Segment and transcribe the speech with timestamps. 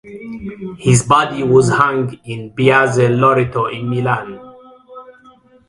[0.79, 4.39] His body was hung in piazzale Loreto in Milan.